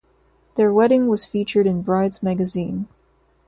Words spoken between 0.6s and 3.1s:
wedding was featured in Brides Magazine.